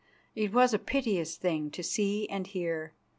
it 0.33 0.51
was 0.51 0.73
a 0.73 0.79
piteous 0.79 1.35
thing 1.37 1.69
to 1.69 1.83
see 1.83 2.27
and 2.27 2.47
hear. 2.47 2.93